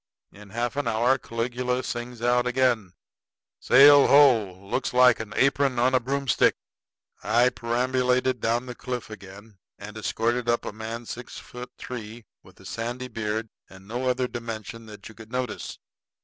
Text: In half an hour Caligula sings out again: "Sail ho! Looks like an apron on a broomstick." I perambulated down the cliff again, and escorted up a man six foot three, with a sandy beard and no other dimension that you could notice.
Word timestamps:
In 0.31 0.49
half 0.49 0.75
an 0.77 0.87
hour 0.87 1.19
Caligula 1.19 1.83
sings 1.83 2.23
out 2.23 2.47
again: 2.47 2.93
"Sail 3.59 4.07
ho! 4.07 4.51
Looks 4.65 4.95
like 4.95 5.19
an 5.19 5.31
apron 5.35 5.77
on 5.77 5.93
a 5.93 5.99
broomstick." 5.99 6.55
I 7.21 7.49
perambulated 7.49 8.39
down 8.41 8.65
the 8.65 8.73
cliff 8.73 9.11
again, 9.11 9.59
and 9.77 9.95
escorted 9.95 10.49
up 10.49 10.65
a 10.65 10.71
man 10.71 11.05
six 11.05 11.37
foot 11.37 11.69
three, 11.77 12.25
with 12.41 12.59
a 12.59 12.65
sandy 12.65 13.09
beard 13.09 13.49
and 13.69 13.87
no 13.87 14.09
other 14.09 14.27
dimension 14.27 14.87
that 14.87 15.07
you 15.07 15.13
could 15.13 15.31
notice. 15.31 15.77